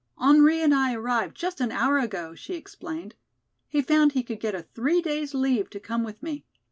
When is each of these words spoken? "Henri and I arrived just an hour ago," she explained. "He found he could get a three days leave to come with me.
"Henri 0.17 0.59
and 0.59 0.73
I 0.73 0.95
arrived 0.95 1.37
just 1.37 1.61
an 1.61 1.71
hour 1.71 1.99
ago," 1.99 2.33
she 2.33 2.55
explained. 2.55 3.13
"He 3.69 3.83
found 3.83 4.13
he 4.13 4.23
could 4.23 4.39
get 4.39 4.55
a 4.55 4.63
three 4.63 4.99
days 4.99 5.35
leave 5.35 5.69
to 5.69 5.79
come 5.79 6.03
with 6.03 6.23
me. 6.23 6.43